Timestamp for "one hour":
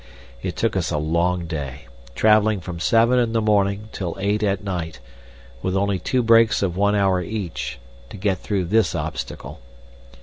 6.75-7.21